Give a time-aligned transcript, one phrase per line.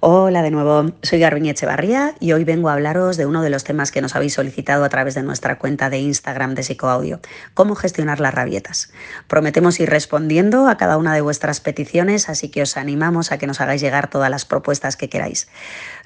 [0.00, 3.64] Hola de nuevo, soy Garbiñe Echevarría y hoy vengo a hablaros de uno de los
[3.64, 7.20] temas que nos habéis solicitado a través de nuestra cuenta de Instagram de Psicoaudio,
[7.54, 8.92] cómo gestionar las rabietas.
[9.26, 13.46] Prometemos ir respondiendo a cada una de vuestras peticiones, así que os animamos a que
[13.46, 15.48] nos hagáis llegar todas las propuestas que queráis.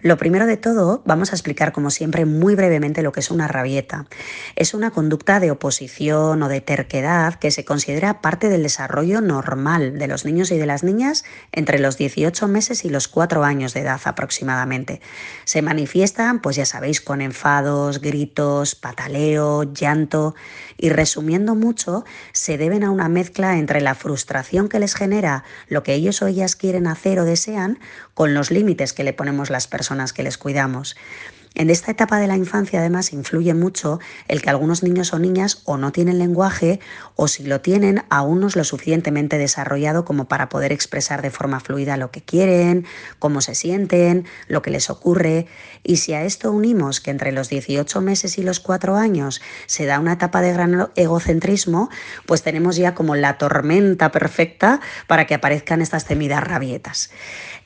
[0.02, 3.48] Lo primero de todo, vamos a explicar como siempre muy brevemente lo que es una
[3.48, 4.06] rabieta.
[4.54, 9.98] Es una conducta de oposición o de terquedad que se considera parte del desarrollo normal
[9.98, 13.74] de los niños y de las niñas entre los 18 meses y los 4 años
[13.74, 15.00] de edad aproximadamente.
[15.44, 20.34] Se manifiestan, pues ya sabéis, con enfados, gritos, pataleo, llanto
[20.76, 25.82] y resumiendo mucho, se deben a una mezcla entre la frustración que les genera lo
[25.82, 27.78] que ellos o ellas quieren hacer o desean
[28.14, 30.96] con los límites que le ponemos las personas que les cuidamos.
[31.56, 35.62] En esta etapa de la infancia además influye mucho el que algunos niños o niñas
[35.64, 36.78] o no tienen lenguaje
[37.16, 41.30] o si lo tienen aún no es lo suficientemente desarrollado como para poder expresar de
[41.30, 42.86] forma fluida lo que quieren,
[43.18, 45.48] cómo se sienten, lo que les ocurre.
[45.82, 49.86] Y si a esto unimos que entre los 18 meses y los 4 años se
[49.86, 51.90] da una etapa de gran egocentrismo,
[52.26, 57.10] pues tenemos ya como la tormenta perfecta para que aparezcan estas temidas rabietas.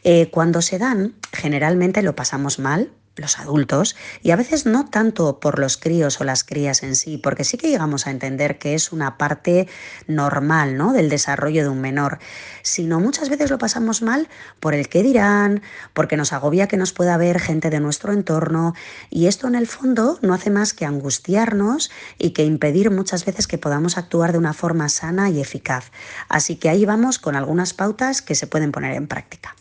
[0.05, 5.41] Eh, cuando se dan, generalmente lo pasamos mal, los adultos, y a veces no tanto
[5.41, 8.75] por los críos o las crías en sí, porque sí que llegamos a entender que
[8.75, 9.69] es una parte
[10.07, 10.93] normal ¿no?
[10.93, 12.19] del desarrollo de un menor,
[12.63, 14.29] sino muchas veces lo pasamos mal
[14.61, 18.75] por el qué dirán, porque nos agobia que nos pueda ver gente de nuestro entorno,
[19.11, 23.47] y esto en el fondo no hace más que angustiarnos y que impedir muchas veces
[23.47, 25.91] que podamos actuar de una forma sana y eficaz.
[26.29, 29.55] Así que ahí vamos con algunas pautas que se pueden poner en práctica.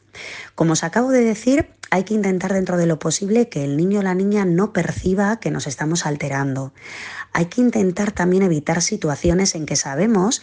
[0.56, 4.00] Como os acabo de decir, hay que intentar dentro de lo posible que el niño
[4.00, 6.74] o la niña no perciba que nos estamos alterando.
[7.34, 10.42] Hay que intentar también evitar situaciones en que sabemos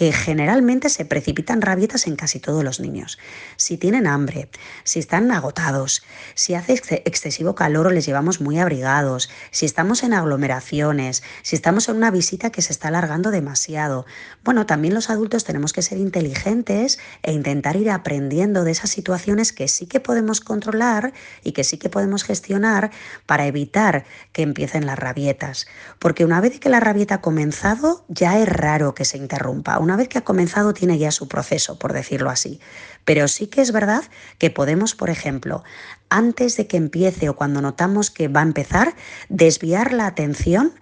[0.00, 3.18] que generalmente se precipitan rabietas en casi todos los niños.
[3.56, 4.48] Si tienen hambre,
[4.82, 6.02] si están agotados,
[6.34, 6.72] si hace
[7.04, 12.10] excesivo calor o les llevamos muy abrigados, si estamos en aglomeraciones, si estamos en una
[12.10, 14.06] visita que se está alargando demasiado.
[14.42, 19.52] Bueno, también los adultos tenemos que ser inteligentes e intentar ir aprendiendo de esas situaciones
[19.52, 21.12] que sí que podemos controlar
[21.44, 22.90] y que sí que podemos gestionar
[23.26, 25.66] para evitar que empiecen las rabietas.
[25.98, 30.08] Porque una vez que la rabieta ha comenzado, ya es raro que se interrumpa vez
[30.08, 32.60] que ha comenzado tiene ya su proceso, por decirlo así.
[33.04, 34.04] Pero sí que es verdad
[34.38, 35.64] que podemos, por ejemplo,
[36.08, 38.94] antes de que empiece o cuando notamos que va a empezar,
[39.28, 40.74] desviar la atención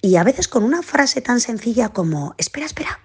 [0.00, 3.00] y a veces con una frase tan sencilla como, espera, espera,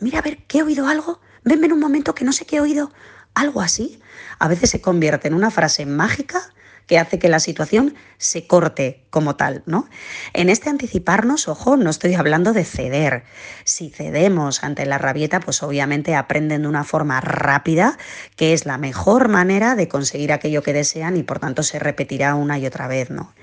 [0.00, 1.20] mira a ver, ¿qué he oído algo?
[1.44, 2.92] Venme en un momento que no sé qué he oído.
[3.34, 4.00] Algo así,
[4.38, 6.52] a veces se convierte en una frase mágica
[6.86, 9.88] que hace que la situación se corte como tal, ¿no?
[10.32, 13.24] En este anticiparnos, ojo, no estoy hablando de ceder.
[13.64, 17.98] Si cedemos ante la rabieta, pues obviamente aprenden de una forma rápida,
[18.36, 22.34] que es la mejor manera de conseguir aquello que desean y por tanto se repetirá
[22.34, 23.34] una y otra vez, ¿no?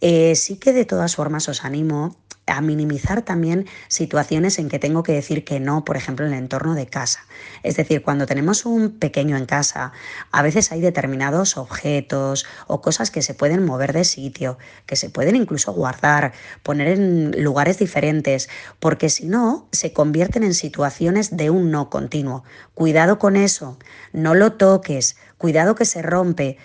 [0.00, 5.02] Eh, sí que de todas formas os animo a minimizar también situaciones en que tengo
[5.02, 7.26] que decir que no, por ejemplo, en el entorno de casa.
[7.62, 9.92] Es decir, cuando tenemos un pequeño en casa,
[10.30, 15.10] a veces hay determinados objetos o cosas que se pueden mover de sitio, que se
[15.10, 21.50] pueden incluso guardar, poner en lugares diferentes, porque si no, se convierten en situaciones de
[21.50, 22.44] un no continuo.
[22.74, 23.78] Cuidado con eso,
[24.12, 26.58] no lo toques, cuidado que se rompe.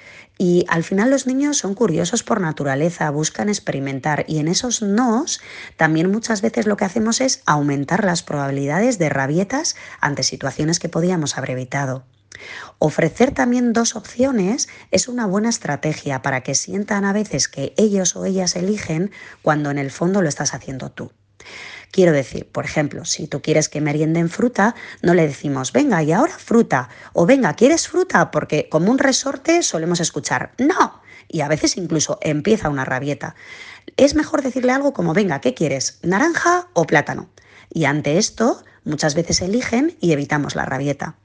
[0.43, 5.39] Y al final los niños son curiosos por naturaleza, buscan experimentar y en esos nos
[5.77, 10.89] también muchas veces lo que hacemos es aumentar las probabilidades de rabietas ante situaciones que
[10.89, 12.05] podíamos haber evitado.
[12.79, 18.15] Ofrecer también dos opciones es una buena estrategia para que sientan a veces que ellos
[18.15, 19.11] o ellas eligen
[19.43, 21.11] cuando en el fondo lo estás haciendo tú.
[21.91, 26.13] Quiero decir, por ejemplo, si tú quieres que merienden fruta, no le decimos, venga, y
[26.13, 28.31] ahora fruta, o venga, ¿quieres fruta?
[28.31, 33.35] Porque como un resorte solemos escuchar, no, y a veces incluso empieza una rabieta.
[33.97, 35.99] Es mejor decirle algo como, venga, ¿qué quieres?
[36.01, 37.29] ¿Naranja o plátano?
[37.69, 41.17] Y ante esto, muchas veces eligen y evitamos la rabieta.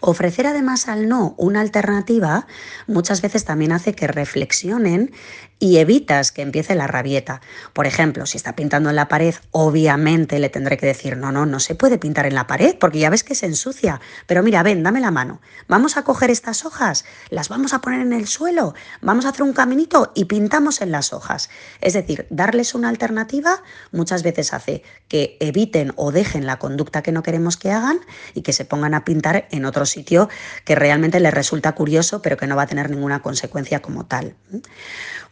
[0.00, 2.46] Ofrecer además al no una alternativa
[2.86, 5.12] muchas veces también hace que reflexionen
[5.58, 7.40] y evitas que empiece la rabieta.
[7.72, 11.46] Por ejemplo, si está pintando en la pared, obviamente le tendré que decir, no, no,
[11.46, 14.00] no se puede pintar en la pared porque ya ves que se ensucia.
[14.26, 15.40] Pero mira, ven, dame la mano.
[15.68, 19.42] Vamos a coger estas hojas, las vamos a poner en el suelo, vamos a hacer
[19.42, 21.48] un caminito y pintamos en las hojas.
[21.80, 27.12] Es decir, darles una alternativa muchas veces hace que eviten o dejen la conducta que
[27.12, 28.00] no queremos que hagan
[28.34, 30.28] y que se pongan a pintar en otro sitio
[30.64, 34.36] que realmente les resulta curioso pero que no va a tener ninguna consecuencia como tal.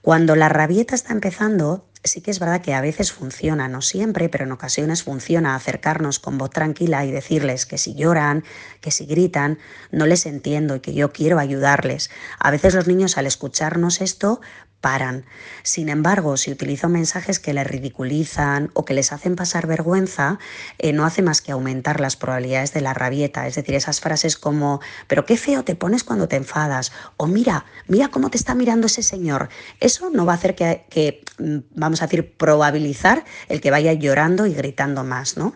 [0.00, 4.28] Cuando la rabieta está empezando, sí que es verdad que a veces funciona, no siempre,
[4.28, 8.44] pero en ocasiones funciona acercarnos con voz tranquila y decirles que si lloran,
[8.80, 9.58] que si gritan,
[9.90, 12.10] no les entiendo y que yo quiero ayudarles.
[12.38, 14.40] A veces los niños al escucharnos esto
[14.82, 15.24] paran.
[15.62, 20.38] Sin embargo, si utilizo mensajes que les ridiculizan o que les hacen pasar vergüenza,
[20.78, 23.46] eh, no hace más que aumentar las probabilidades de la rabieta.
[23.46, 27.64] Es decir, esas frases como, pero qué feo te pones cuando te enfadas, o mira,
[27.86, 29.48] mira cómo te está mirando ese señor.
[29.80, 33.94] Eso no va a hacer que, que mm, vamos a decir, probabilizar el que vaya
[33.94, 35.54] llorando y gritando más, ¿no?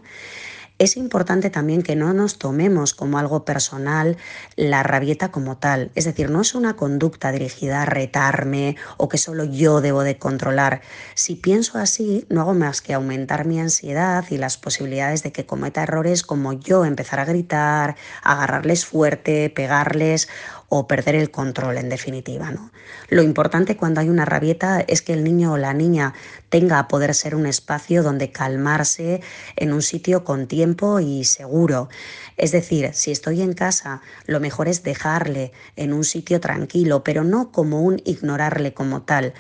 [0.79, 4.19] Es importante también que no nos tomemos como algo personal
[4.57, 5.91] la rabieta como tal.
[5.95, 10.19] Es decir, no es una conducta dirigida a retarme o que solo yo debo de
[10.19, 10.83] controlar.
[11.15, 15.47] Si pienso así, no hago más que aumentar mi ansiedad y las posibilidades de que
[15.47, 20.29] cometa errores como yo empezar a gritar, agarrarles fuerte, pegarles
[20.69, 22.51] o perder el control en definitiva.
[22.51, 22.71] ¿no?
[23.09, 26.15] Lo importante cuando hay una rabieta es que el niño o la niña
[26.49, 29.21] tenga a poder ser un espacio donde calmarse
[29.57, 31.89] en un sitio con tiempo y seguro.
[32.37, 37.25] Es decir, si estoy en casa, lo mejor es dejarle en un sitio tranquilo, pero
[37.25, 39.35] no como un ignorarle como tal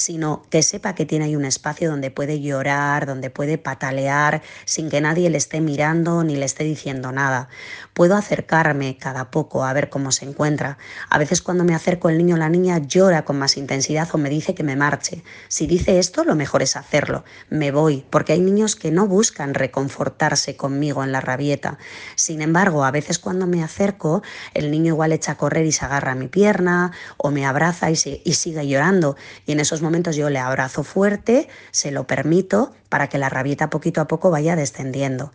[0.00, 4.90] sino que sepa que tiene ahí un espacio donde puede llorar, donde puede patalear sin
[4.90, 7.48] que nadie le esté mirando ni le esté diciendo nada.
[7.94, 10.78] Puedo acercarme cada poco a ver cómo se encuentra.
[11.08, 14.18] A veces cuando me acerco el niño o la niña llora con más intensidad o
[14.18, 15.22] me dice que me marche.
[15.48, 17.24] Si dice esto, lo mejor es hacerlo.
[17.48, 21.78] Me voy, porque hay niños que no buscan reconfortarse conmigo en la rabieta.
[22.14, 24.22] Sin embargo, a veces cuando me acerco,
[24.54, 27.90] el niño igual echa a correr y se agarra a mi pierna o me abraza
[27.90, 29.16] y, sigue llorando.
[29.46, 33.70] Y en esos momentos yo le abrazo fuerte, se lo permito para que la rabieta
[33.70, 35.32] poquito a poco vaya descendiendo.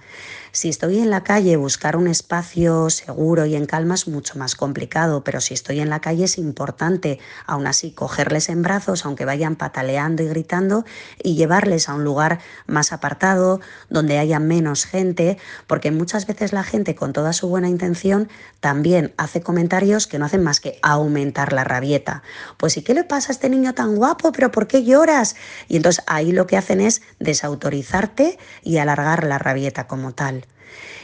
[0.52, 4.56] Si estoy en la calle, buscar un espacio seguro y en calma es mucho más
[4.56, 9.26] complicado, pero si estoy en la calle es importante, aún así, cogerles en brazos, aunque
[9.26, 10.86] vayan pataleando y gritando,
[11.22, 13.60] y llevarles a un lugar más apartado,
[13.90, 15.38] donde haya menos gente,
[15.68, 18.30] porque muchas veces la gente, con toda su buena intención,
[18.60, 22.24] también hace comentarios que no hacen más que aumentar la rabieta.
[22.58, 24.32] Pues ¿y qué le pasa a este niño tan guapo?
[24.46, 25.36] ¿Pero por qué lloras?
[25.68, 30.46] Y entonces ahí lo que hacen es desautorizarte y alargar la rabieta como tal.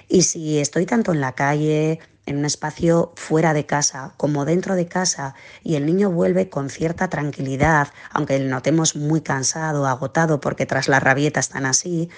[0.08, 4.76] Y si estoy tanto en la calle, en un espacio fuera de casa como dentro
[4.76, 10.40] de casa y el niño vuelve con cierta tranquilidad, aunque le notemos muy cansado, agotado
[10.40, 12.10] porque tras la rabieta están así,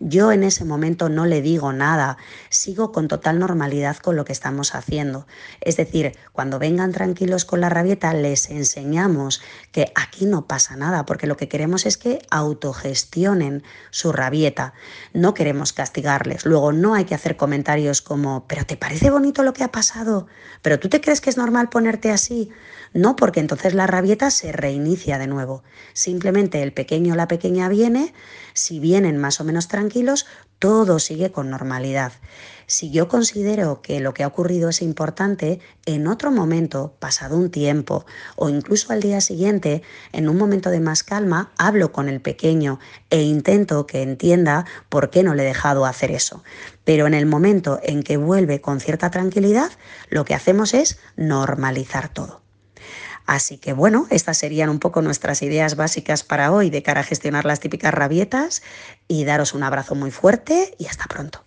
[0.00, 2.18] yo en ese momento no le digo nada,
[2.50, 5.26] sigo con total normalidad con lo que estamos haciendo.
[5.60, 11.04] Es decir, cuando vengan tranquilos con la rabieta les enseñamos que aquí no pasa nada
[11.04, 14.72] porque lo que queremos es que autogestionen su rabieta,
[15.12, 16.46] no queremos castigarles.
[16.46, 20.26] Luego no hay que hacer comentarios como, pero ¿te parece bonito lo que ha pasado?
[20.60, 22.50] ¿Pero tú te crees que es normal ponerte así?
[22.92, 25.62] No, porque entonces la rabieta se reinicia de nuevo.
[25.94, 28.12] Simplemente el pequeño o la pequeña viene,
[28.52, 30.26] si vienen más o menos tranquilos,
[30.58, 32.12] todo sigue con normalidad.
[32.66, 37.50] Si yo considero que lo que ha ocurrido es importante, en otro momento, pasado un
[37.50, 38.04] tiempo
[38.36, 39.82] o incluso al día siguiente,
[40.12, 42.78] en un momento de más calma, hablo con el pequeño
[43.08, 46.44] e intento que entienda por qué no le he dejado hacer eso.
[46.84, 49.70] Pero en el momento en que vuelve con cierta tranquilidad,
[50.10, 52.47] lo que hacemos es normalizar todo.
[53.28, 57.04] Así que bueno, estas serían un poco nuestras ideas básicas para hoy de cara a
[57.04, 58.62] gestionar las típicas rabietas
[59.06, 61.44] y daros un abrazo muy fuerte y hasta pronto.